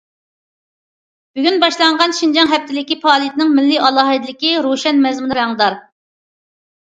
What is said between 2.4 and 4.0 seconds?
ھەپتىلىكى پائالىيىتىنىڭ مىللىي